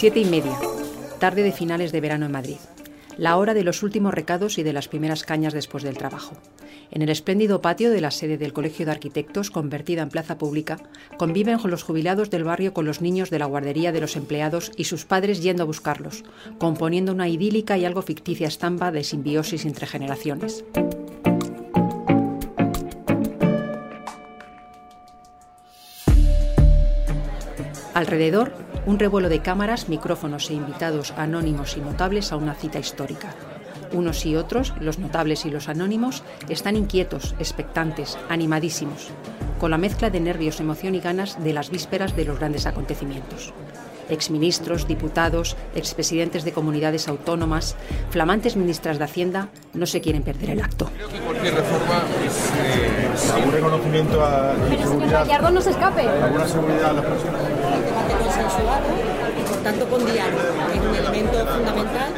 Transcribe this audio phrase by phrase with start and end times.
[0.00, 0.56] Siete y media,
[1.18, 2.58] tarde de finales de verano en Madrid.
[3.16, 6.36] La hora de los últimos recados y de las primeras cañas después del trabajo.
[6.92, 10.78] En el espléndido patio de la sede del Colegio de Arquitectos, convertida en plaza pública,
[11.16, 14.70] conviven con los jubilados del barrio con los niños de la guardería de los empleados
[14.76, 16.22] y sus padres yendo a buscarlos,
[16.58, 20.64] componiendo una idílica y algo ficticia estampa de simbiosis entre generaciones.
[27.94, 28.52] Alrededor,
[28.88, 33.34] un revuelo de cámaras, micrófonos e invitados anónimos y notables a una cita histórica.
[33.92, 39.08] Unos y otros, los notables y los anónimos, están inquietos, expectantes, animadísimos,
[39.60, 43.52] con la mezcla de nervios, emoción y ganas de las vísperas de los grandes acontecimientos.
[44.08, 47.76] Exministros, diputados, expresidentes de comunidades autónomas,
[48.08, 50.90] flamantes ministras de Hacienda no se quieren perder el acto.
[50.96, 56.08] Creo que cualquier reforma es eh, algún reconocimiento a Pero señor Gallardo no se escape.
[56.08, 57.42] alguna seguridad a las personas.
[59.38, 60.42] Y por tanto con diálogo.
[60.74, 62.12] Es un elemento fundamental.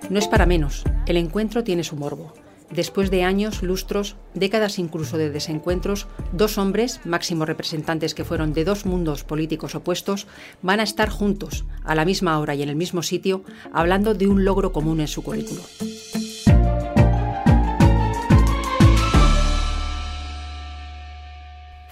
[0.00, 2.32] este No es para menos, el encuentro tiene su morbo.
[2.70, 8.64] Después de años, lustros, décadas incluso de desencuentros, dos hombres, máximos representantes que fueron de
[8.64, 10.26] dos mundos políticos opuestos,
[10.62, 14.26] van a estar juntos, a la misma hora y en el mismo sitio, hablando de
[14.26, 15.62] un logro común en su currículo.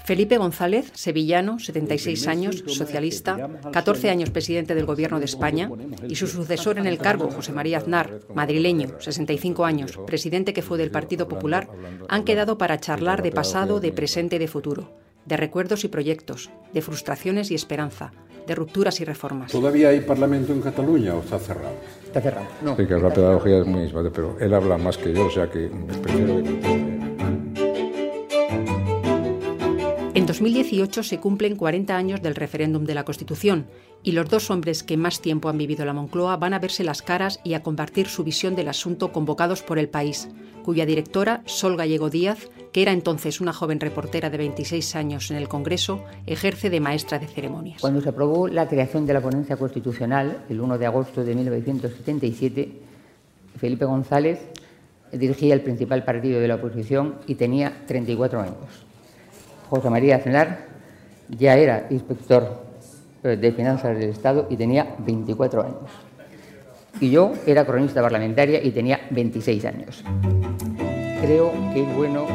[0.05, 5.71] Felipe González, sevillano, 76 años, socialista, 14 años presidente del Gobierno de España,
[6.07, 10.77] y su sucesor en el cargo, José María Aznar, madrileño, 65 años, presidente que fue
[10.77, 11.67] del Partido Popular,
[12.07, 14.91] han quedado para charlar de pasado, de presente y de futuro,
[15.25, 18.13] de recuerdos y proyectos, de frustraciones y esperanza,
[18.45, 19.51] de rupturas y reformas.
[19.51, 21.77] ¿Todavía hay parlamento en Cataluña o está cerrado?
[22.05, 22.47] Está cerrado.
[22.61, 22.75] No.
[22.77, 25.49] Sí, que la pedagogía es muy suave, pero él habla más que yo, o sea
[25.49, 25.71] que
[30.35, 33.67] 2018 se cumplen 40 años del referéndum de la Constitución
[34.03, 37.01] y los dos hombres que más tiempo han vivido la Moncloa van a verse las
[37.01, 40.27] caras y a compartir su visión del asunto convocados por el país,
[40.61, 45.37] cuya directora, Sol Gallego Díaz, que era entonces una joven reportera de 26 años en
[45.37, 47.79] el Congreso, ejerce de maestra de ceremonias.
[47.79, 52.71] Cuando se aprobó la creación de la ponencia constitucional, el 1 de agosto de 1977,
[53.57, 54.39] Felipe González
[55.13, 58.84] dirigía el principal partido de la oposición y tenía 34 años.
[59.69, 60.65] José María Aznar
[61.29, 62.63] ya era inspector
[63.23, 65.91] eh, de finanzas del Estado y tenía 24 años.
[66.99, 70.03] Y yo era cronista parlamentaria y tenía 26 años.
[71.21, 72.25] Creo que es bueno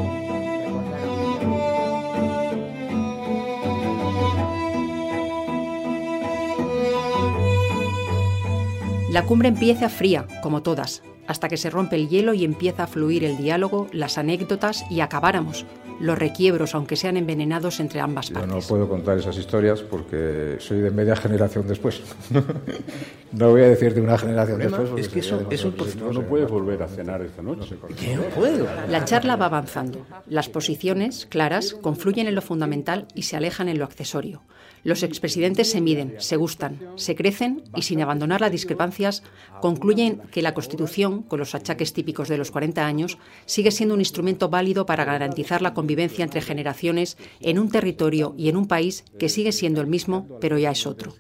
[9.10, 12.86] La cumbre empieza fría, como todas, hasta que se rompe el hielo y empieza a
[12.86, 15.66] fluir el diálogo, las anécdotas y acabáramos,
[16.00, 18.52] los requiebros, aunque sean envenenados entre ambas Yo partes.
[18.52, 22.00] no puedo contar esas historias porque soy de media generación después.
[23.32, 24.90] no voy a decir de una generación después.
[24.96, 26.12] Es que eso, demasiado eso imposible.
[26.12, 27.76] No puedes volver a cenar esta noche.
[28.16, 28.66] No puedo.
[28.88, 30.06] La charla va avanzando.
[30.26, 34.42] Las posiciones, claras, confluyen en lo fundamental y se alejan en lo accesorio.
[34.82, 39.22] Los expresidentes se miden, se gustan, se crecen y, sin abandonar las discrepancias,
[39.60, 44.00] concluyen que la Constitución, con los achaques típicos de los 40 años, sigue siendo un
[44.00, 49.04] instrumento válido para garantizar la convivencia entre generaciones en un territorio y en un país
[49.18, 51.14] que sigue siendo el mismo, pero ya es otro.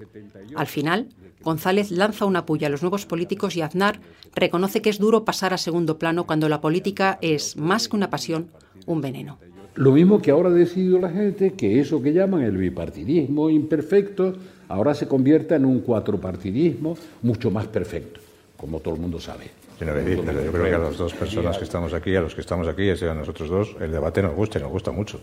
[0.56, 1.08] Al final,
[1.42, 4.00] González lanza una puya a los nuevos políticos y Aznar
[4.34, 8.10] reconoce que es duro pasar a segundo plano cuando la política es, más que una
[8.10, 8.50] pasión,
[8.86, 9.38] un veneno.
[9.76, 14.34] Lo mismo que ahora ha decidido la gente que eso que llaman el bipartidismo imperfecto
[14.68, 18.20] ahora se convierta en un cuatropartidismo mucho más perfecto,
[18.56, 19.50] como todo el mundo sabe.
[19.78, 22.68] Pero yo creo que a las dos personas que estamos aquí, a los que estamos
[22.68, 25.18] aquí, a nosotros dos, el debate nos gusta y nos gusta mucho.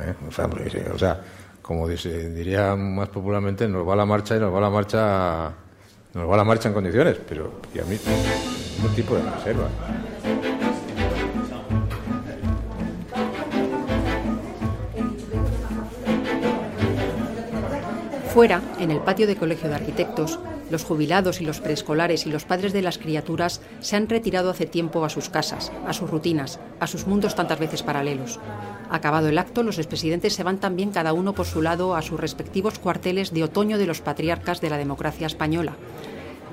[0.00, 0.14] ¿eh?
[0.28, 4.60] O, sea, o como dice- diría más popularmente, nos va la marcha y nos va
[4.60, 5.52] la marcha,
[6.14, 7.96] nos va la marcha en condiciones, pero y a mí
[8.78, 9.68] ningún tipo de reserva.
[18.36, 20.38] Fuera, en el patio de Colegio de Arquitectos,
[20.70, 24.66] los jubilados y los preescolares y los padres de las criaturas se han retirado hace
[24.66, 28.38] tiempo a sus casas, a sus rutinas, a sus mundos tantas veces paralelos.
[28.90, 32.20] Acabado el acto, los expresidentes se van también cada uno por su lado a sus
[32.20, 35.72] respectivos cuarteles de otoño de los patriarcas de la democracia española,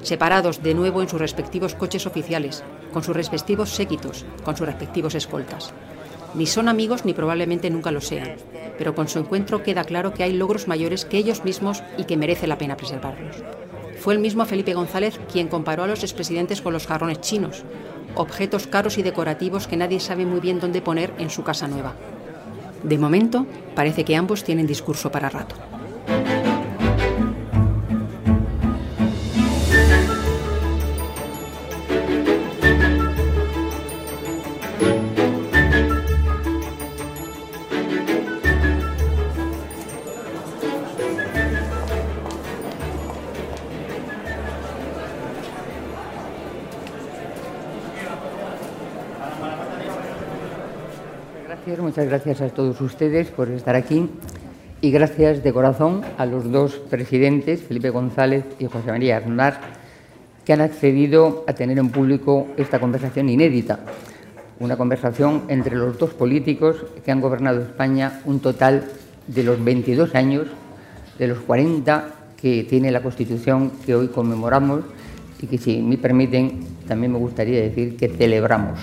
[0.04, 2.64] separados de nuevo en sus respectivos coches oficiales,
[2.94, 5.74] con sus respectivos séquitos, con sus respectivos escoltas.
[6.36, 8.36] Ni son amigos ni probablemente nunca lo sean,
[8.78, 12.18] pero con su encuentro queda claro que hay logros mayores que ellos mismos y que
[12.18, 13.38] merece la pena preservarlos.
[14.00, 17.64] Fue el mismo Felipe González quien comparó a los expresidentes con los jarrones chinos,
[18.16, 21.94] objetos caros y decorativos que nadie sabe muy bien dónde poner en su casa nueva.
[22.84, 23.46] De momento,
[23.76, 25.56] parece que ambos tienen discurso para rato.
[51.94, 54.10] Muchas gracias a todos ustedes por estar aquí
[54.82, 59.60] y gracias de corazón a los dos presidentes, Felipe González y José María Aznar,
[60.44, 63.82] que han accedido a tener en público esta conversación inédita.
[64.60, 68.86] Una conversación entre los dos políticos que han gobernado España un total
[69.28, 70.48] de los 22 años,
[71.20, 72.08] de los 40
[72.42, 74.82] que tiene la Constitución que hoy conmemoramos
[75.40, 78.80] y que, si me permiten, también me gustaría decir que celebramos.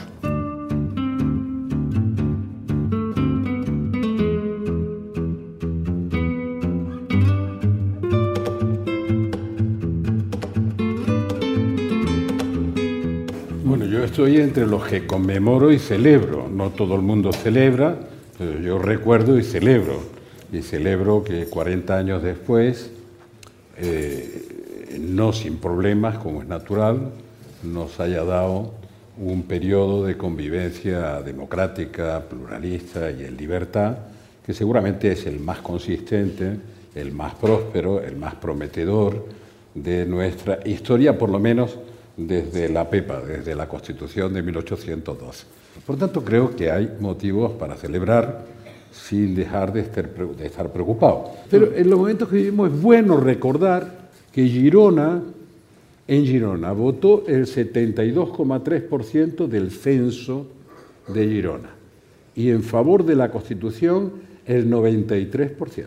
[14.10, 16.48] Estoy entre los que conmemoro y celebro.
[16.48, 17.96] No todo el mundo celebra,
[18.36, 20.00] pero yo recuerdo y celebro.
[20.52, 22.90] Y celebro que 40 años después,
[23.76, 27.12] eh, no sin problemas, como es natural,
[27.62, 28.74] nos haya dado
[29.16, 33.96] un periodo de convivencia democrática, pluralista y en libertad,
[34.44, 36.56] que seguramente es el más consistente,
[36.96, 39.24] el más próspero, el más prometedor
[39.72, 41.78] de nuestra historia, por lo menos
[42.26, 45.44] desde la PEPA, desde la Constitución de 1812.
[45.86, 48.44] Por tanto, creo que hay motivos para celebrar
[48.92, 51.30] sin dejar de estar preocupado.
[51.48, 55.22] Pero en los momentos que vivimos es bueno recordar que Girona,
[56.08, 60.46] en Girona, votó el 72,3% del censo
[61.08, 61.70] de Girona
[62.34, 64.12] y en favor de la Constitución
[64.46, 65.86] el 93%.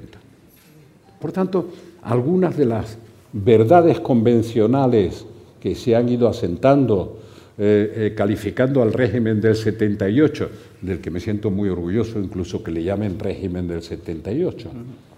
[1.20, 1.70] Por tanto,
[2.02, 2.98] algunas de las
[3.32, 5.26] verdades convencionales
[5.64, 7.20] que se han ido asentando,
[7.58, 10.50] eh, eh, calificando al régimen del 78,
[10.82, 14.70] del que me siento muy orgulloso, incluso que le llamen régimen del 78,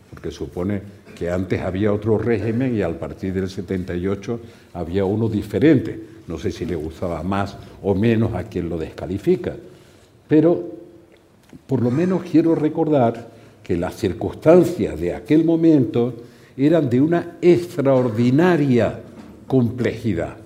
[0.08, 0.84] porque supone
[1.18, 4.40] que antes había otro régimen y al partir del 78
[4.76, 6.00] había uno diferente.
[6.28, 9.56] No sé si le gustaba más o menos a quien lo descalifica,
[10.28, 10.64] pero
[11.66, 13.30] por lo menos quiero recordar
[13.64, 16.14] que las circunstancias de aquel momento
[16.56, 19.00] eran de una extraordinaria
[19.48, 20.38] complejidad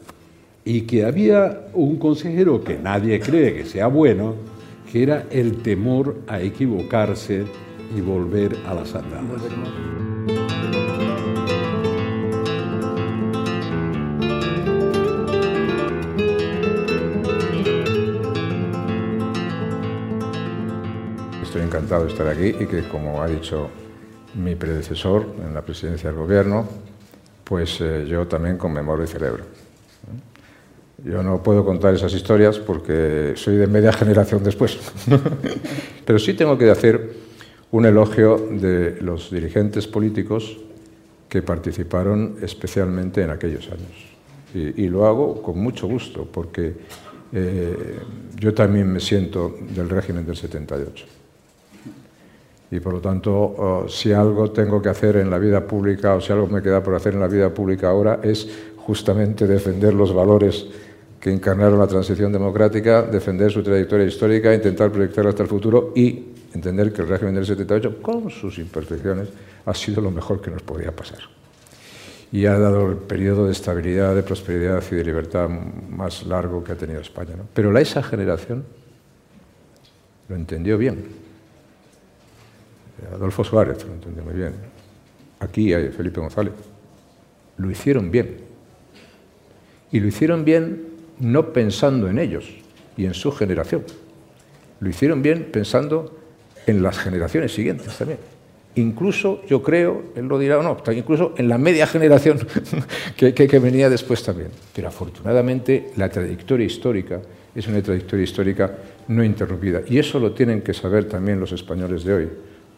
[0.65, 4.35] y que había un consejero que nadie cree que sea bueno,
[4.91, 7.45] que era el temor a equivocarse
[7.95, 9.41] y volver a las andadas.
[21.41, 23.69] Estoy encantado de estar aquí y que, como ha dicho
[24.35, 26.67] mi predecesor en la presidencia del Gobierno,
[27.49, 29.43] pues eh, yo también conmemoro y celebro.
[31.03, 34.77] Yo no puedo contar esas historias porque soy de media generación después,
[36.05, 37.09] pero sí tengo que hacer
[37.71, 40.57] un elogio de los dirigentes políticos
[41.27, 44.09] que participaron especialmente en aquellos años.
[44.53, 46.73] Y, lo hago con mucho gusto porque
[47.31, 47.99] eh,
[48.35, 51.18] yo también me siento del régimen del 78
[52.71, 56.21] y por lo tanto, oh, si algo tengo que hacer en la vida pública o
[56.21, 58.47] si algo me queda por hacer en la vida pública ahora es
[58.77, 60.67] justamente defender los valores
[61.19, 66.27] que encarnaron la transición democrática, defender su trayectoria histórica, intentar proyectarla hasta el futuro y
[66.53, 69.27] entender que el régimen del 78, con sus imperfecciones,
[69.65, 71.19] ha sido lo mejor que nos podía pasar.
[72.31, 76.71] Y ha dado el periodo de estabilidad, de prosperidad y de libertad más largo que
[76.71, 77.33] ha tenido España.
[77.53, 78.63] Pero la, esa generación
[80.29, 81.18] lo entendió bien
[83.13, 84.53] Adolfo Suárez lo entendió muy bien.
[85.39, 86.53] Aquí hay Felipe González.
[87.57, 88.37] Lo hicieron bien.
[89.91, 90.87] Y lo hicieron bien
[91.19, 92.49] no pensando en ellos
[92.97, 93.83] y en su generación.
[94.79, 96.17] Lo hicieron bien pensando
[96.65, 98.19] en las generaciones siguientes también.
[98.75, 102.39] Incluso, yo creo, él lo dirá o no, incluso en la media generación
[103.17, 104.49] que, que venía después también.
[104.73, 107.19] Pero afortunadamente la trayectoria histórica
[107.55, 108.71] es una trayectoria histórica
[109.07, 109.81] no interrumpida.
[109.87, 112.29] Y eso lo tienen que saber también los españoles de hoy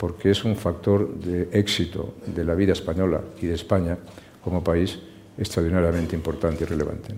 [0.01, 3.99] porque es un factor de éxito de la vida española y de España
[4.43, 4.97] como país
[5.37, 7.13] extraordinariamente importante y relevante.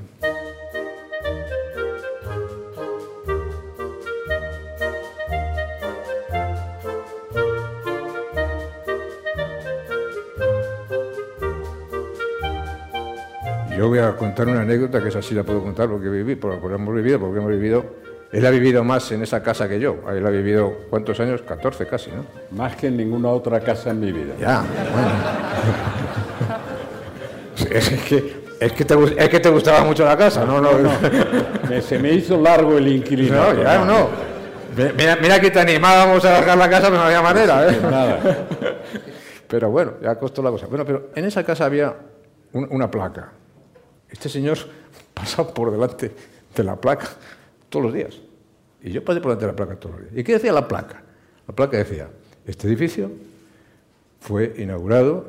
[13.78, 16.58] Yo voy a contar una anécdota que esa sí la puedo contar porque viví, porque
[16.76, 17.86] hemos vivido, porque hemos vivido
[18.34, 19.98] él ha vivido más en esa casa que yo.
[20.10, 21.44] Él ha vivido, ¿cuántos años?
[21.44, 22.26] 14 casi, ¿no?
[22.58, 24.34] Más que en ninguna otra casa en mi vida.
[24.40, 25.10] Ya, bueno.
[27.72, 30.60] es, que, es, que te, es que te gustaba mucho la casa, ¿no?
[30.60, 30.92] no, no.
[31.82, 33.36] se me hizo largo el inquilino.
[33.36, 34.10] No, ya no.
[34.98, 37.80] Mira, mira que te animábamos a dejar la casa, pero no había manera, ¿eh?
[37.84, 38.20] Nada.
[39.48, 40.66] Pero bueno, ya costó la cosa.
[40.66, 41.96] Bueno, pero en esa casa había
[42.54, 43.32] una placa.
[44.10, 44.58] Este señor
[45.14, 46.12] pasaba por delante
[46.56, 47.06] de la placa
[47.74, 48.20] todos los días.
[48.84, 50.20] Y yo pasé por delante de la placa todos los días.
[50.20, 51.02] ¿Y qué decía la placa?
[51.48, 52.08] La placa decía,
[52.46, 53.10] este edificio
[54.20, 55.26] fue inaugurado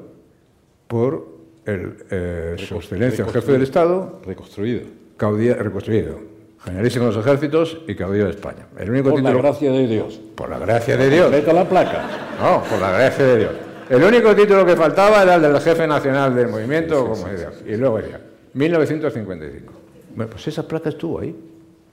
[0.86, 1.26] por
[1.64, 4.82] el, eh, su excelencia, el jefe del Estado, Reconstruido.
[5.16, 6.18] caudillo, reconstruido,
[6.62, 8.66] generalísimo de los ejércitos y caudillo de España.
[8.78, 10.20] El único Por la gracia de Dios.
[10.34, 11.30] por la gracia de Dios.
[11.30, 12.06] Meta la placa.
[12.40, 13.52] No, por la gracia de Dios.
[13.88, 17.50] El único título que faltaba era el del jefe nacional del movimiento, como decía.
[17.66, 18.20] Y luego decía,
[18.52, 19.72] 1955.
[20.14, 21.34] Bueno, pues esa placa estuvo ahí.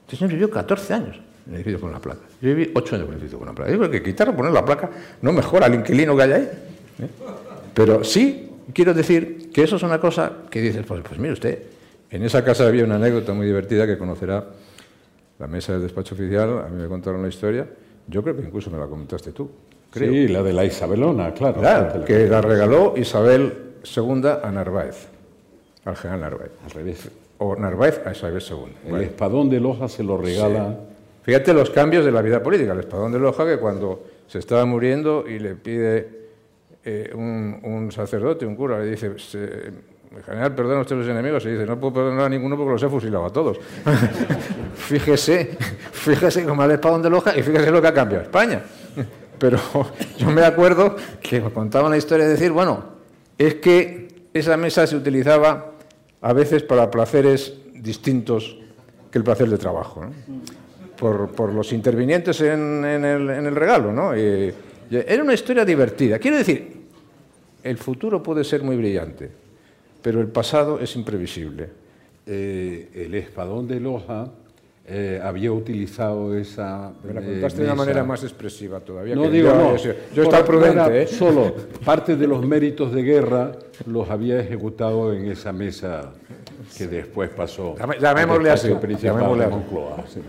[0.02, 2.20] Este señor vivió 14 años en el edificio con la placa.
[2.40, 3.70] Yo viví 8 años en el edificio con la placa.
[3.70, 4.90] Yo creo que quitar o poner la placa
[5.22, 6.50] no mejora al inquilino que hay ahí.
[7.00, 7.08] ¿eh?
[7.74, 11.62] Pero sí quiero decir que eso es una cosa que dices, pues, pues mire usted,
[12.10, 14.44] en esa casa había una anécdota muy divertida que conocerá
[15.38, 17.66] la mesa del despacho oficial, a mí me contaron la historia,
[18.06, 19.50] yo creo que incluso me la comentaste tú.
[19.90, 20.10] Creo.
[20.10, 21.60] Sí, la de la Isabelona, claro.
[21.60, 23.52] Claro, que la regaló Isabel
[23.94, 25.08] II a Narváez,
[25.84, 26.52] al general Narváez.
[26.64, 27.08] Al revés.
[27.44, 28.94] O Narváez a Isabel II.
[28.94, 30.78] El espadón de Loja se lo regala.
[31.22, 32.72] Fíjate los cambios de la vida política.
[32.72, 36.08] El espadón de Loja, que cuando se estaba muriendo y le pide
[36.84, 39.72] eh, un, un sacerdote, un cura, le dice, se-
[40.26, 42.88] general, perdona usted los enemigos, y dice, no puedo perdonar a ninguno porque los he
[42.88, 43.58] fusilado a todos.
[44.74, 45.56] fíjese,
[45.92, 48.62] fíjese cómo el espadón de Loja y fíjese lo que ha cambiado España.
[49.38, 49.58] Pero
[50.18, 52.84] yo me acuerdo que me contaban la historia de decir, bueno,
[53.38, 55.71] es que esa mesa se utilizaba
[56.22, 58.56] a veces para placeres distintos
[59.10, 60.06] que el placer de trabajo,
[60.96, 63.92] por, los intervinientes en, el, regalo.
[63.92, 64.16] ¿no?
[64.16, 64.54] Y
[64.90, 66.18] era una historia divertida.
[66.18, 66.82] Quiero decir,
[67.62, 69.30] el futuro puede ser muy brillante,
[70.00, 71.68] pero el pasado es imprevisible.
[72.24, 74.30] Eh, el espadón de Loja
[74.84, 76.92] eh, había utilizado esa.
[77.04, 79.14] Me la eh, contaste de una manera más expresiva todavía.
[79.14, 79.76] No que digo yo, no.
[79.76, 81.06] Yo, estaba prudente, ¿eh?
[81.06, 83.52] Solo parte de los méritos de guerra
[83.86, 86.12] los había ejecutado en esa mesa
[86.76, 87.76] que después pasó.
[88.00, 88.68] Llamémosle así,
[89.00, 90.20] llamémosle así.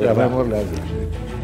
[0.00, 1.35] Llamémosle así.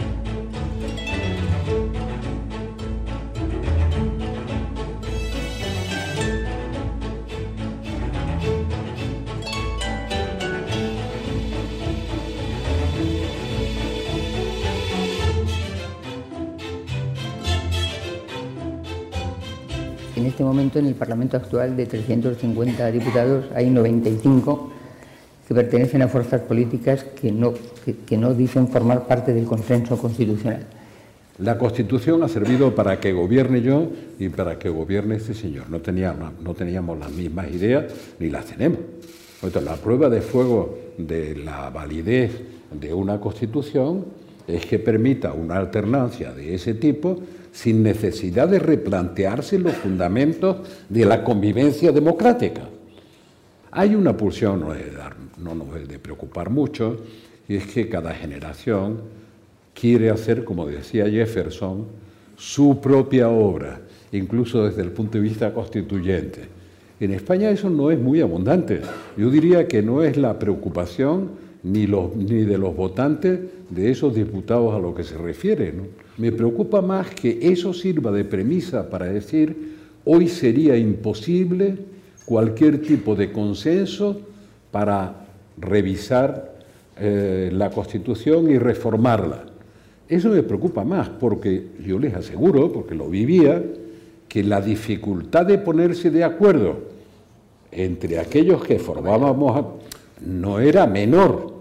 [20.43, 24.73] Este momento, en el Parlamento actual, de 350 diputados, hay 95
[25.47, 30.67] que pertenecen a fuerzas políticas que no, dicen formar parte del consenso constitucional.
[31.39, 35.71] La Constitución ha servido para que gobierne yo y para que gobierne este señor.
[35.71, 37.85] No teníamos, no teníamos las mismas ideas
[38.19, 38.81] ni las tenemos.
[39.43, 42.33] Entonces, la prueba de fuego de la validez
[42.73, 44.07] de una Constitución
[44.47, 47.21] es que permita una alternancia de ese tipo
[47.53, 50.57] sin necesidad de replantearse los fundamentos
[50.89, 52.63] de la convivencia democrática.
[53.71, 56.97] Hay una pulsión, no, de dar- no nos de preocupar mucho,
[57.49, 59.01] y es que cada generación
[59.75, 61.87] quiere hacer, como decía Jefferson,
[62.37, 63.81] su propia obra,
[64.13, 66.41] incluso desde el punto de vista constituyente.
[67.01, 68.81] En España eso no es muy abundante.
[69.17, 71.31] Yo diría que no es la preocupación
[71.64, 73.40] ni, los- ni de los votantes
[73.71, 75.73] de esos diputados a lo que se refiere.
[76.19, 81.76] Me preocupa más que eso sirva de premisa para decir hoy sería imposible
[82.25, 84.21] cualquier tipo de consenso
[84.71, 85.26] para
[85.59, 86.59] revisar
[86.99, 89.45] eh, la Constitución y reformarla.
[90.09, 93.62] Eso me preocupa más porque yo les aseguro, porque lo vivía,
[94.28, 96.76] que la dificultad de ponerse de acuerdo
[97.71, 99.64] entre aquellos que formábamos
[100.26, 101.51] no era menor,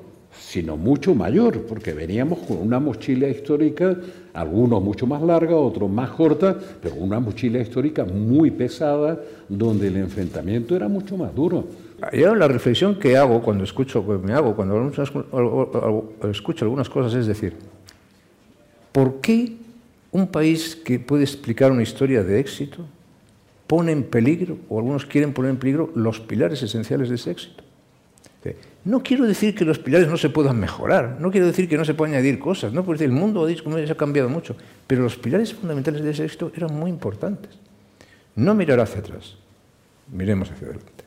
[0.42, 3.96] sino mucho mayor, porque veníamos con una mochila histórica,
[4.34, 9.98] algunos mucho más larga, otros más corta, pero una mochila histórica muy pesada, donde el
[9.98, 11.66] enfrentamiento era mucho más duro.
[12.12, 14.92] La reflexión que hago cuando escucho, me hago cuando
[16.30, 17.54] escucho algunas cosas es decir,
[18.92, 19.58] ¿por qué
[20.12, 22.84] un país que puede explicar una historia de éxito
[23.68, 27.61] pone en peligro, o algunos quieren poner en peligro, los pilares esenciales de ese éxito?
[28.84, 31.86] No quiero decir que los pilares no se puedan mejorar, no quiero decir que no
[31.86, 34.56] se puedan añadir cosas, no porque el mundo se ha cambiado mucho,
[34.88, 37.60] pero los pilares fundamentales de ese éxito eran muy importantes.
[38.36, 39.36] No mirar hacia atrás,
[40.12, 41.04] miremos hacia adelante.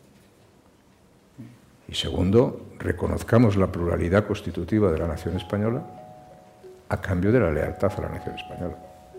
[1.89, 5.85] Y segundo, reconozcamos la pluralidad constitutiva de la nación española
[6.89, 8.77] a cambio de la lealtad a la nación española,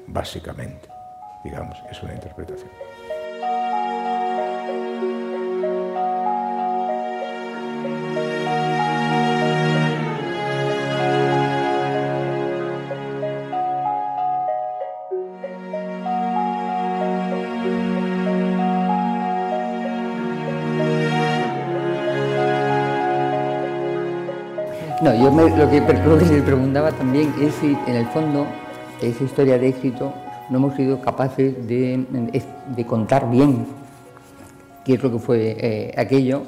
[0.07, 0.87] básicamente,
[1.43, 2.69] digamos, es una interpretación.
[25.05, 28.47] No, yo me- lo, que, lo que le preguntaba también es si en el fondo
[29.03, 30.11] esa historia de éxito
[30.49, 32.03] no hemos sido capaces de,
[32.75, 33.67] de contar bien
[34.83, 36.41] qué es lo que fue eh, aquello,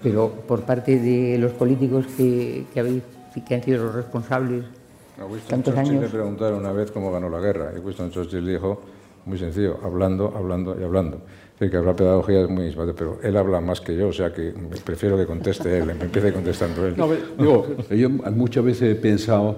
[0.00, 3.02] pero por parte de los políticos que, que, habéis,
[3.46, 4.64] que han sido los responsables
[5.20, 6.02] a Winston tantos Churchill años.
[6.04, 8.80] le preguntaron una vez cómo ganó la guerra y Winston Churchill dijo,
[9.26, 11.20] muy sencillo, hablando, hablando y hablando.
[11.58, 14.52] Es que hablar pedagogía es muy pero él habla más que yo, o sea que
[14.84, 16.94] prefiero que conteste él, me empiece contestando él.
[16.96, 17.64] No,
[17.94, 19.56] yo muchas veces he pensado,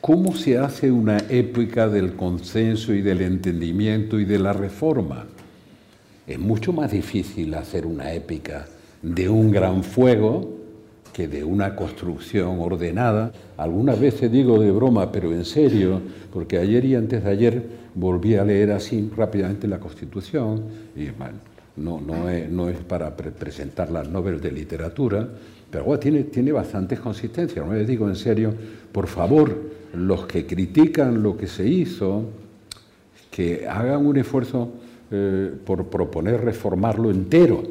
[0.00, 5.26] ¿cómo se hace una épica del consenso y del entendimiento y de la reforma?
[6.26, 8.66] Es mucho más difícil hacer una épica
[9.02, 10.59] de un gran fuego
[11.28, 13.32] de una construcción ordenada.
[13.56, 16.00] Algunas veces digo de broma, pero en serio,
[16.32, 17.62] porque ayer y antes de ayer
[17.94, 20.62] volví a leer así rápidamente la Constitución,
[20.94, 21.38] y bueno,
[21.76, 25.28] no, no, es, no es para pre presentar las novelas de literatura,
[25.70, 27.64] pero bueno, tiene, tiene bastantes consistencias.
[27.64, 28.52] No les digo en serio,
[28.92, 29.56] por favor,
[29.94, 32.24] los que critican lo que se hizo,
[33.30, 34.70] que hagan un esfuerzo
[35.10, 37.62] eh, por proponer reformarlo entero,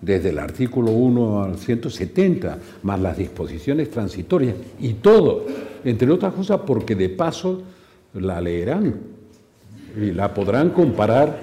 [0.00, 5.44] desde el artículo 1 al 170, más las disposiciones transitorias y todo,
[5.84, 7.62] entre otras cosas porque de paso
[8.14, 8.94] la leerán
[9.96, 11.38] y la podrán comparar,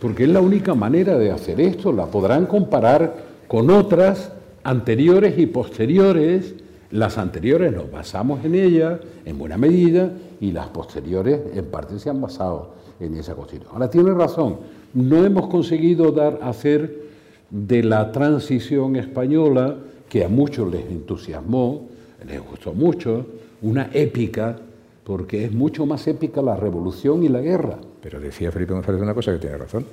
[0.00, 3.14] porque es la única manera de hacer esto, la podrán comparar
[3.48, 4.32] con otras
[4.64, 6.54] anteriores y posteriores.
[6.90, 10.10] Las anteriores nos basamos en ellas en buena medida
[10.40, 13.74] y las posteriores en parte se han basado en esa constitución.
[13.74, 14.58] Ahora tiene razón,
[14.94, 17.05] no hemos conseguido dar hacer
[17.50, 19.76] de la transición española,
[20.08, 21.88] que a muchos les entusiasmó,
[22.26, 23.26] les gustó mucho,
[23.62, 24.56] una épica,
[25.04, 27.78] porque es mucho más épica la revolución y la guerra.
[28.02, 29.86] Pero decía Felipe González una cosa que tiene razón,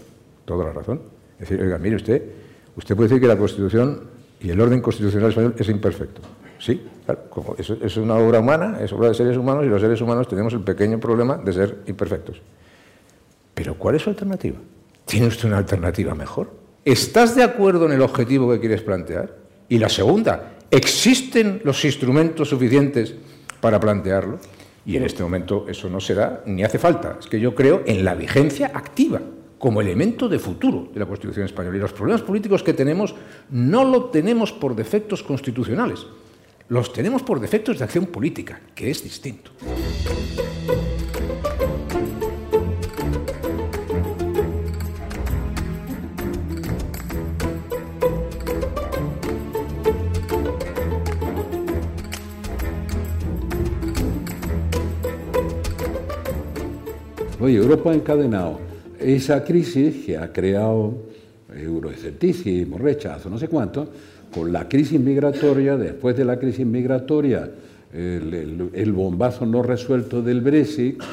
[0.45, 1.01] toda la razón.
[1.39, 2.23] Es decir, oiga, mire usted,
[2.75, 4.01] usted puede decir que la Constitución
[4.39, 6.21] y el orden constitucional español es imperfecto.
[6.59, 9.81] Sí, claro, como es, es una obra humana, es obra de seres humanos y los
[9.81, 12.41] seres humanos tenemos el pequeño problema de ser imperfectos.
[13.53, 14.57] Pero ¿cuál es su alternativa?
[15.05, 16.62] ¿Tiene usted una alternativa mejor?
[16.85, 19.33] ¿Estás de acuerdo en el objetivo que quieres plantear?
[19.69, 23.15] Y la segunda, ¿existen los instrumentos suficientes
[23.61, 24.37] para plantearlo?
[24.85, 27.15] Y en este momento eso no se da ni hace falta.
[27.21, 29.21] Es que yo creo en la vigencia activa
[29.57, 31.77] como elemento de futuro de la Constitución española.
[31.77, 33.15] Y los problemas políticos que tenemos
[33.49, 36.05] no lo tenemos por defectos constitucionales,
[36.67, 39.51] los tenemos por defectos de acción política, que es distinto.
[57.43, 58.57] Oye, Europa ha encadenado
[58.97, 60.93] esa crisis que ha creado
[61.53, 63.85] euroescepticismo, rechazo, no sé cuánto,
[64.33, 67.51] con la crisis migratoria, después de la crisis migratoria,
[67.91, 71.03] el, el, bombazo no resuelto del Brexit,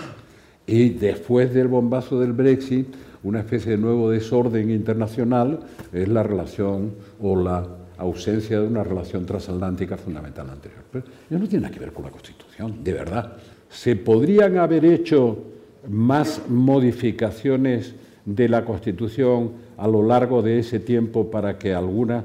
[0.68, 2.86] y después del bombazo del Brexit,
[3.24, 5.58] una especie de nuevo desorden internacional
[5.92, 7.66] es la relación o la
[7.98, 10.84] ausencia de una relación transatlántica fundamental anterior.
[10.92, 13.32] Pero eso no tiene nada que ver con la Constitución, de verdad.
[13.68, 21.30] Se podrían haber hecho más modificaciones de la Constitución a lo largo de ese tiempo
[21.30, 22.24] para que alguna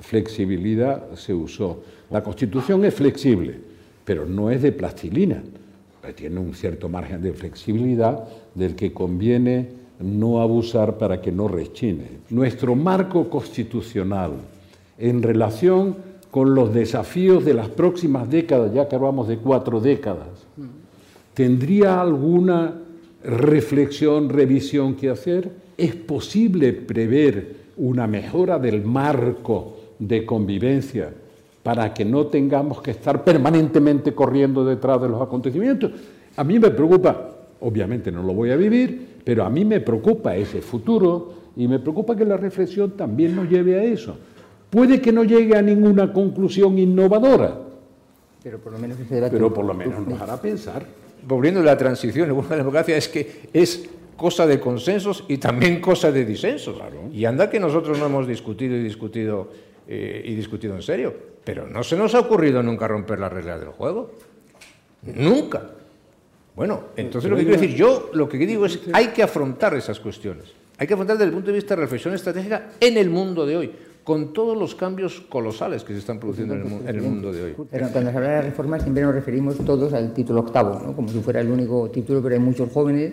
[0.00, 1.82] flexibilidad se usó.
[2.10, 3.58] La Constitución es flexible,
[4.04, 5.42] pero no es de plastilina.
[6.14, 9.68] Tiene un cierto margen de flexibilidad del que conviene
[10.00, 12.06] no abusar para que no rechine.
[12.30, 14.32] Nuestro marco constitucional
[14.98, 15.96] en relación
[16.30, 20.28] con los desafíos de las próximas décadas, ya que hablamos de cuatro décadas,
[21.34, 22.81] ¿tendría alguna
[23.24, 25.50] reflexión, revisión que hacer?
[25.76, 31.12] ¿Es posible prever una mejora del marco de convivencia
[31.62, 35.92] para que no tengamos que estar permanentemente corriendo detrás de los acontecimientos?
[36.36, 37.30] A mí me preocupa,
[37.60, 41.78] obviamente no lo voy a vivir, pero a mí me preocupa ese futuro y me
[41.78, 44.16] preocupa que la reflexión también nos lleve a eso.
[44.70, 47.58] Puede que no llegue a ninguna conclusión innovadora,
[48.42, 50.84] pero por lo menos, ese debate pero por lo menos nos hará pensar
[51.26, 55.80] volviendo a la transición, la buena democracia es que es cosa de consensos y también
[55.80, 56.76] cosa de disensos.
[56.76, 57.08] Claro.
[57.12, 59.50] Y anda que nosotros no hemos discutido y discutido
[59.88, 63.60] eh, y discutido en serio, pero no se nos ha ocurrido nunca romper las reglas
[63.60, 64.12] del juego.
[65.02, 65.70] Nunca.
[66.54, 69.98] Bueno, entonces lo que quiero decir, yo lo que digo es hay que afrontar esas
[69.98, 70.52] cuestiones.
[70.78, 73.56] Hay que afrontar desde el punto de vista de reflexión estratégica en el mundo de
[73.56, 73.72] hoy
[74.04, 77.42] con todos los cambios colosales que se están produciendo en el, en el, mundo de
[77.42, 77.54] hoy.
[77.70, 80.92] Pero cuando se habla de reforma siempre nos referimos todos al título octavo, ¿no?
[80.94, 83.12] como si fuera el único título, pero hay muchos jóvenes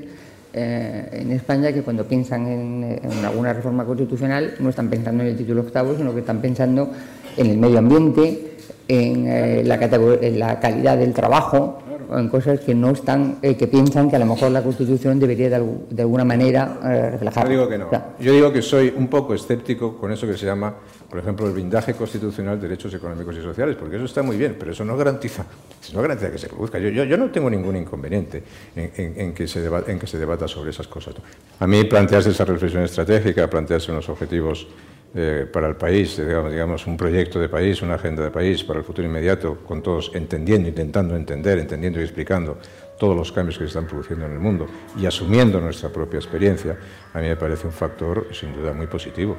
[0.51, 5.29] eh, en España que cuando piensan en, en, alguna reforma constitucional no están pensando en
[5.29, 6.89] el título octavo, sino que están pensando
[7.37, 8.55] en el medio ambiente,
[8.87, 11.83] en, eh, la, en la calidad del trabajo,
[12.17, 15.49] en cosas que no están, eh, que piensan que a lo mejor la Constitución debería
[15.49, 17.43] de, algu- de alguna manera eh, reflejar.
[17.45, 17.87] Yo digo que no.
[17.87, 20.73] O sea, Yo digo que soy un poco escéptico con eso que se llama,
[21.09, 24.55] por ejemplo, el blindaje constitucional de derechos económicos y sociales, porque eso está muy bien,
[24.59, 25.45] pero eso no garantiza,
[25.93, 26.79] no garantiza que se produzca.
[26.79, 28.43] Yo, yo, yo no tengo ningún inconveniente
[28.75, 31.15] en, en- en que se deba- en que se debata sobre esas cosas.
[31.59, 34.67] A mí plantearse esa reflexión estratégica, plantearse unos objetivos
[35.15, 38.79] eh, para el país, digamos, digamos, un proyecto de país, una agenda de país para
[38.79, 42.57] el futuro inmediato, con todos entendiendo, intentando entender, entendiendo y explicando
[42.99, 44.67] todos los cambios que se están produciendo en el mundo
[44.99, 46.77] y asumiendo nuestra propia experiencia,
[47.13, 49.35] a mí me parece un factor sin duda muy positivo.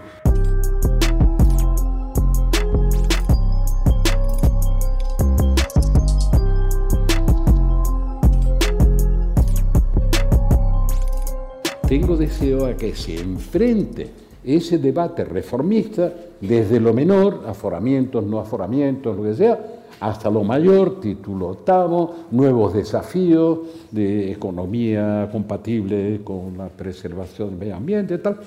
[11.87, 19.17] Tengo deseo a que se enfrente ese debate reformista desde lo menor, aforamientos, no aforamientos,
[19.17, 19.59] lo que sea,
[20.01, 23.59] hasta lo mayor, título octavo, nuevos desafíos
[23.91, 28.41] de economía compatible con la preservación del medio ambiente, tal.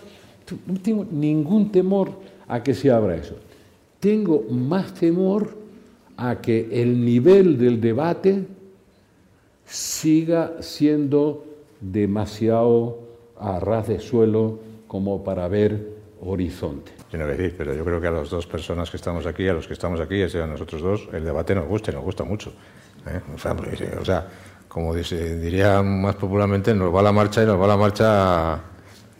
[0.66, 2.10] No tengo ningún temor
[2.48, 3.36] a que se abra eso.
[4.00, 5.56] Tengo más temor
[6.18, 8.46] a que el nivel del debate
[9.66, 11.46] siga siendo
[11.80, 13.00] demasiado
[13.40, 14.60] a ras de suelo
[14.94, 15.88] como para ver
[16.22, 16.92] horizonte.
[17.12, 19.54] Yo no decir, pero yo creo que a las dos personas que estamos aquí, a
[19.54, 22.24] los que estamos aquí, es a nosotros dos, el debate nos gusta y nos gusta
[22.24, 22.54] mucho.
[23.08, 23.20] ¿eh?
[23.34, 24.28] O, sea, porque, o sea,
[24.68, 28.62] como dice- diría más popularmente, nos va la marcha y nos va la marcha,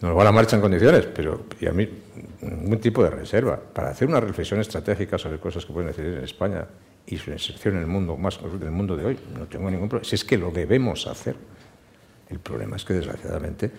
[0.00, 1.88] nos va la marcha en condiciones, pero y a mí
[2.42, 6.22] ningún tipo de reserva para hacer una reflexión estratégica sobre cosas que pueden decidir en
[6.22, 6.66] España
[7.04, 9.18] y su inserción en el mundo más del mundo de hoy.
[9.36, 10.08] No tengo ningún problema.
[10.08, 11.34] Si es que lo debemos hacer.
[12.30, 13.70] El problema es que desgraciadamente,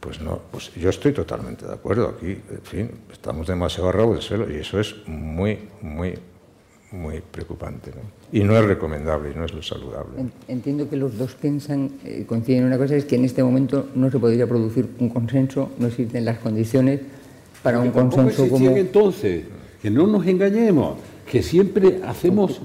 [0.00, 2.14] pues no, pues yo estoy totalmente de acuerdo.
[2.16, 6.14] Aquí, en fin, estamos demasiado a rabo del suelo y eso es muy, muy,
[6.92, 7.90] muy preocupante.
[7.90, 8.02] ¿no?
[8.32, 10.20] Y no es recomendable y no es lo saludable.
[10.20, 13.42] en- Entiendo que los dos piensan, eh, coinciden en una cosa, es que en este
[13.42, 17.00] momento no se podría producir un consenso, no existen las condiciones
[17.62, 18.70] para un consenso como...
[18.76, 19.44] entonces,
[19.82, 20.96] que no nos engañemos,
[21.30, 22.60] que siempre hacemos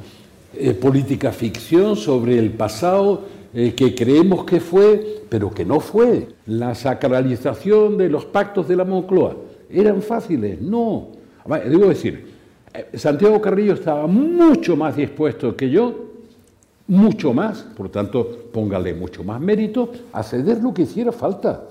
[0.55, 6.27] eh, política ficción sobre el pasado eh, que creemos que fue, pero que no fue.
[6.45, 9.35] La sacralización de los pactos de la Moncloa,
[9.69, 10.61] ¿eran fáciles?
[10.61, 11.09] No.
[11.45, 12.25] Debo decir,
[12.73, 16.11] eh, Santiago Carrillo estaba mucho más dispuesto que yo,
[16.87, 21.63] mucho más, por tanto, póngale mucho más mérito, a ceder lo que hiciera falta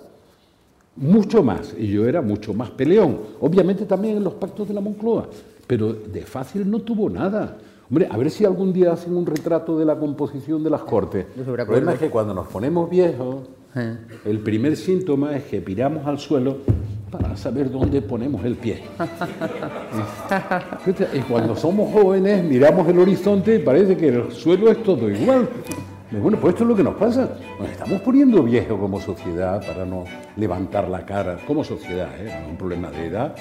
[0.97, 4.81] mucho más, y yo era mucho más peleón, obviamente también en los pactos de la
[4.81, 5.29] Moncloa,
[5.67, 7.57] pero de fácil no tuvo nada.
[7.93, 11.27] Hombre, a ver si algún día hacen un retrato de la composición de las Cortes.
[11.37, 13.41] El problema es que cuando nos ponemos viejos,
[13.77, 13.99] Eh.
[14.25, 16.57] el primer síntoma es que piramos al suelo
[17.11, 18.83] para saber dónde ponemos el pie.
[21.13, 25.47] y cuando somos jóvenes, miramos el horizonte y parece que el suelo es todo igual.
[26.13, 27.37] Bueno, pues esto es lo que nos pasa.
[27.61, 30.05] Nos estamos poniendo viejos como sociedad para no
[30.37, 32.47] levantar la cara, como sociedad, ¿eh?
[32.49, 33.35] Un problema de edad,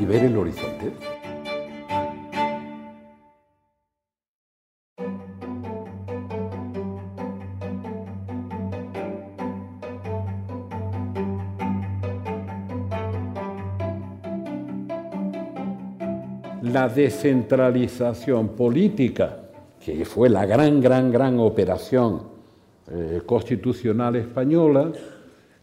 [0.00, 0.90] y ver el horizonte.
[16.72, 19.38] La descentralización política,
[19.84, 22.22] que fue la gran, gran, gran operación
[22.90, 24.92] eh, constitucional española,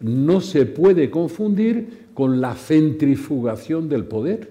[0.01, 4.49] no se puede confundir con la centrifugación del poder.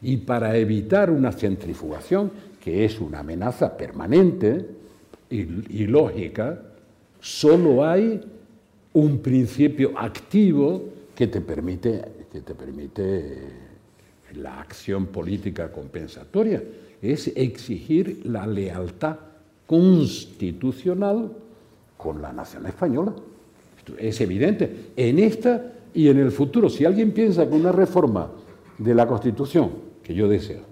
[0.00, 2.30] Y para evitar una centrifugación,
[2.62, 4.64] que es una amenaza permanente
[5.28, 5.40] y,
[5.82, 6.62] y lógica,
[7.20, 8.20] solo hay
[8.92, 10.84] un principio activo
[11.14, 13.67] que te permite, que te permite
[14.34, 16.62] la acción política compensatoria,
[17.00, 19.16] es exigir la lealtad
[19.66, 21.30] constitucional
[21.96, 23.14] con la nación española.
[23.98, 24.90] Es evidente.
[24.96, 28.30] En esta y en el futuro, si alguien piensa que una reforma
[28.76, 29.70] de la Constitución,
[30.02, 30.62] que yo deseo,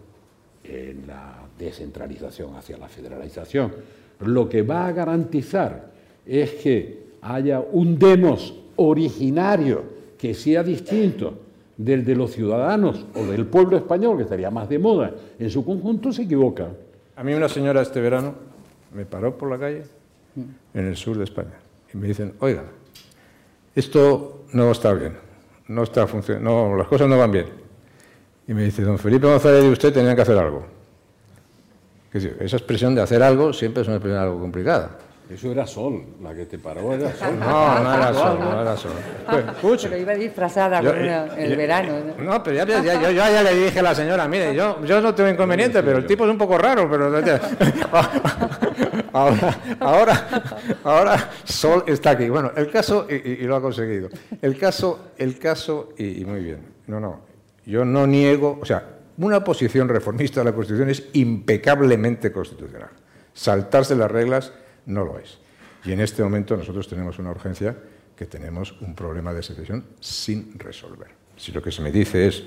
[0.64, 3.72] en la descentralización hacia la federalización,
[4.20, 5.92] lo que va a garantizar
[6.24, 9.84] es que haya un demos originario
[10.18, 11.45] que sea distinto
[11.76, 15.64] del de los ciudadanos o del pueblo español, que estaría más de moda, en su
[15.64, 16.68] conjunto se equivoca.
[17.16, 18.34] A mí una señora este verano
[18.94, 19.82] me paró por la calle
[20.74, 21.54] en el sur de España
[21.92, 22.64] y me dicen, oiga,
[23.74, 25.16] esto no está bien,
[25.68, 27.46] no está funcionando, las cosas no van bien.
[28.48, 30.64] Y me dice, don Felipe González y usted tenían que hacer algo.
[32.12, 34.98] Esa expresión de hacer algo siempre es una expresión algo complicada.
[35.28, 37.36] Eso era sol, la que te paró era sol.
[37.40, 38.92] No, no era sol, no era sol.
[39.60, 39.82] Pues.
[39.82, 41.92] Pero iba disfrazada Yo- con una- en el yo- verano.
[42.18, 42.24] ¿no?
[42.24, 44.84] No, pero ya, ya- ya- yo, yo ya le dije a la señora, mire, yo,
[44.84, 47.10] yo no tengo inconveniente, pero el tipo es un poco raro, pero...
[49.12, 50.42] Ahora, ahora,
[50.84, 52.28] ahora Sol está aquí.
[52.28, 54.10] Bueno, el caso, y, y- y lo ha conseguido.
[54.42, 56.60] El caso, el caso, y, y muy bien.
[56.86, 57.20] No, no,
[57.64, 58.84] yo no niego, o sea,
[59.18, 62.90] una posición reformista de la Constitución es impecablemente constitucional.
[63.32, 64.52] Saltarse las reglas
[64.86, 65.38] no lo es.
[65.84, 67.76] Y en este momento nosotros tenemos una urgencia
[68.16, 71.08] que tenemos un problema de secesión sin resolver.
[71.36, 72.44] Si lo que se me dice es,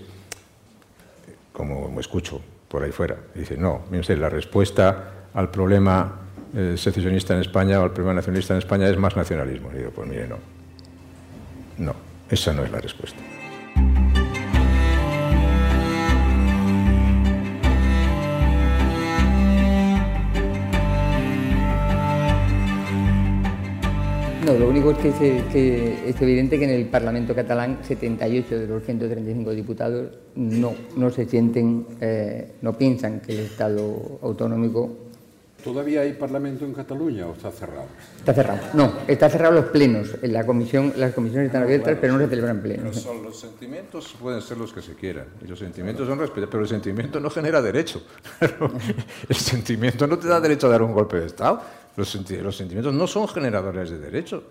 [1.54, 6.21] como me escucho por ahí fuera, dice, no, usted, la respuesta al problema
[6.56, 9.69] eh, secesionista en España o al problema nacionalista en España es más nacionalismo.
[9.73, 10.38] Y digo, pues mire, no.
[11.78, 11.95] No,
[12.30, 13.19] esa no es la respuesta.
[24.57, 28.83] Lo único es que, se- es evidente que en el Parlamento catalán 78 de los
[28.83, 34.89] 135 diputados no, no se sienten, eh, no piensan que el Estado autonómico
[35.63, 37.86] ¿Todavía hay parlamento en Cataluña o está cerrado?
[38.17, 38.60] está cerrado.
[38.74, 40.15] No, está cerrado los plenos.
[40.22, 42.86] En la comisión, las comisiones están abiertas, pero no se celebran plenos.
[42.95, 46.50] Los, son- los sentimientos pueden ser los que se quieran, y los sentimientos son respetables,
[46.50, 48.02] pero el sentimiento no genera derecho.
[49.30, 51.62] el sentimiento no te da derecho a dar un golpe de Estado.
[51.98, 54.43] Los, senti- los sentimientos no son generadores de derecho.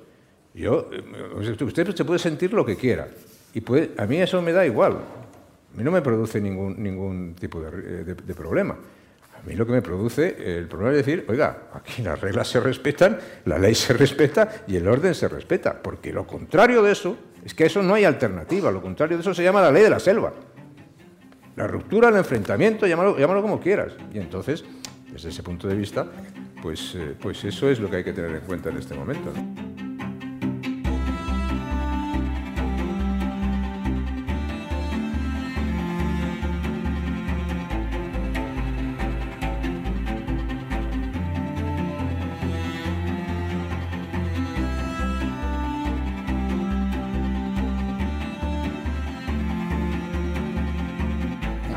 [0.54, 3.08] Yo, eh, usted se puede sentir lo que quiera,
[3.54, 4.92] y puede, a mí eso me da igual.
[4.92, 8.76] A mí no me produce ningún, ningún tipo de, de- de problema.
[9.38, 12.60] A mí lo que me produce el problema es decir, oiga, aquí las reglas se
[12.60, 17.16] respetan, la ley se respeta y el orden se respeta, porque lo contrario de eso
[17.44, 19.90] es que eso no hay alternativa, lo contrario de eso se llama la ley de
[19.90, 20.32] la selva.
[21.56, 23.92] La ruptura, el enfrentamiento, llámalo, llámalo como quieras.
[24.12, 24.64] Y entonces,
[25.10, 26.06] desde ese punto de vista,
[26.62, 29.32] pues, eh, pues eso es lo que hay que tener en cuenta en este momento.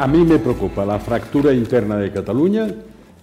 [0.02, 2.68] A mí me preocupa la fractura interna de Cataluña,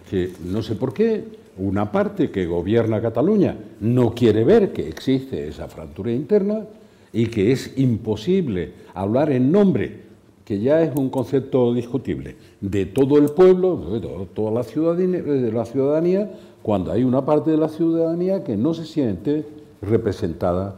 [0.09, 1.25] que no sé por qué,
[1.57, 6.67] una parte que gobierna Cataluña no quiere ver que existe esa fractura interna
[7.13, 10.03] y que es imposible hablar en nombre,
[10.45, 16.31] que ya es un concepto discutible, de todo el pueblo, de to- toda la ciudadanía,
[16.63, 19.45] cuando hay una parte de la ciudadanía que no se siente
[19.83, 20.77] representada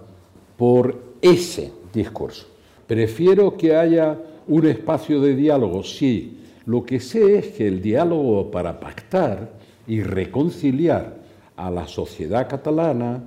[0.56, 2.46] por ese discurso.
[2.86, 4.16] Prefiero que haya
[4.50, 6.38] un espacio de diálogo, sí.
[6.66, 9.52] Lo que sé es que el diálogo para pactar
[9.86, 11.16] y reconciliar
[11.56, 13.22] a la sociedad catalana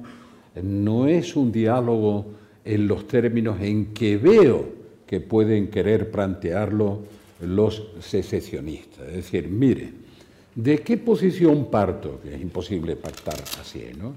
[0.61, 2.25] no es un diálogo
[2.65, 4.65] en los términos en que veo
[5.07, 6.99] que pueden querer plantearlo
[7.41, 9.07] los secesionistas.
[9.07, 9.91] Es decir, mire,
[10.55, 12.19] ¿de qué posición parto?
[12.21, 14.13] Que es imposible pactar así, ¿no?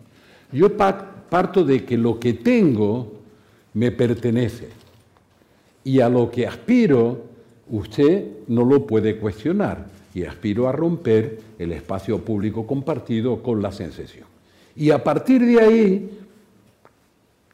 [0.53, 3.13] Yo pa- parto de que lo que tengo
[3.75, 4.69] me pertenece
[5.87, 7.17] y a lo que aspiro
[7.71, 13.71] usted no lo puede cuestionar y aspiro a romper el espacio público compartido con la
[13.71, 14.25] sensación.
[14.75, 16.11] Y a partir de ahí,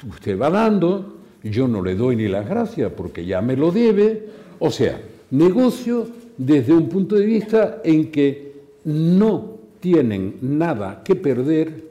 [0.09, 4.29] usted va dando, yo no le doy ni las gracias porque ya me lo debe,
[4.61, 4.99] o sea,
[5.31, 11.85] negocio desde un punto de vista en que no tienen nada que perder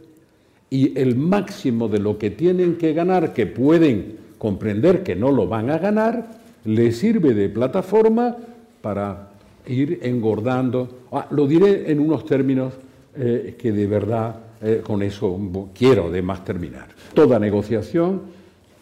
[0.72, 5.46] y el máximo de lo que tienen que ganar, que pueden comprender que no lo
[5.46, 6.32] van a ganar,
[6.66, 8.36] les sirve de plataforma
[8.82, 9.30] para
[9.68, 11.06] ir engordando.
[11.12, 12.74] Ah, lo diré en unos términos
[13.16, 15.40] eh, que de verdad eh, con eso
[15.76, 16.88] quiero además terminar.
[17.14, 18.20] Toda negociación,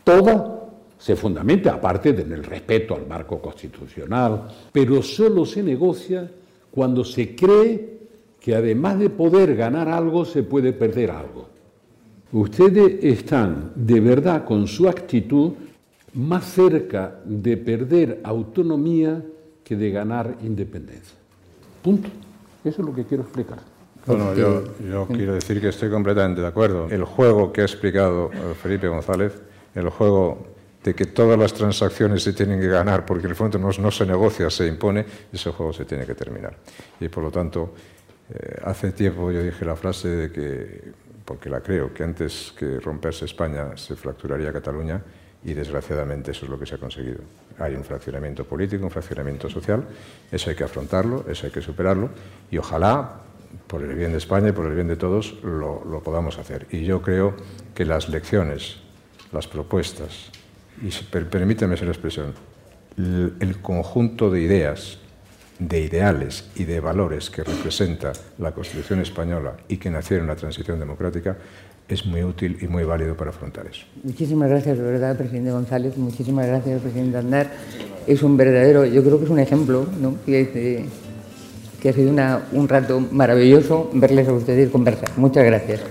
[0.06, 6.32] toda se fundamenta, aparte del respeto al marco constitucional, pero solo se negocia
[6.72, 8.00] cuando se cree
[8.39, 11.59] que además de poder ganar algo, se puede perder algo.
[12.31, 15.53] Ustedes están de verdad con su actitud
[16.13, 19.23] más cerca de perder autonomía
[19.63, 21.17] que de ganar independencia.
[21.81, 22.09] Punto.
[22.63, 23.59] Eso es lo que quiero explicar.
[24.05, 26.87] Bueno, yo, yo quiero decir que estoy completamente de acuerdo.
[26.89, 29.33] El juego que ha explicado eh, Felipe González,
[29.75, 30.47] el juego
[30.83, 34.05] de que todas las transacciones se tienen que ganar porque el fondo no, no se
[34.05, 36.55] negocia, se impone, ese juego se tiene que terminar.
[36.99, 37.73] Y por lo tanto,
[38.33, 40.81] eh, hace tiempo yo dije la frase de que,
[41.29, 44.99] porque la creo, que antes que romperse España se fracturaría Cataluña
[45.45, 47.19] y desgraciadamente eso es lo que se ha conseguido.
[47.59, 49.85] Hay un fraccionamiento político, un fraccionamiento social,
[50.31, 52.09] eso hay que afrontarlo, eso hay que superarlo
[52.49, 53.21] y ojalá
[53.67, 56.65] por el bien de España y por el bien de todos, lo, podamos hacer.
[56.71, 57.35] Y yo creo
[57.75, 58.77] que las lecciones,
[59.31, 60.31] las propuestas,
[60.81, 62.33] y per, permíteme esa expresión,
[62.97, 64.97] el conjunto de ideas,
[65.60, 70.36] de ideales y de valores que representa la Constitución española y que nacieron en la
[70.36, 71.38] transición democrática
[71.89, 73.86] es muy útil y muy válido para afrontar eso.
[74.04, 75.98] Muchísimas gracias, de verdad, presidente González.
[75.98, 77.52] Muchísimas gracias, presidente Andar.
[78.08, 80.15] Es un verdadero, yo creo que es un ejemplo, ¿no?
[80.26, 80.86] que,
[81.82, 85.10] que ha sido una, un rato maravilloso verles a ustedes conversar.
[85.17, 85.82] Muchas gracias.